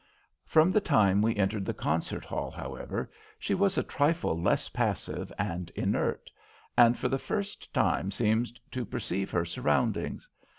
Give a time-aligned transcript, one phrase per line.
[0.47, 5.31] From the time we entered the concert hall, however, she was a trifle less passive
[5.37, 6.31] and inert,
[6.75, 10.27] and for the first time seemed to perceive her surroundings.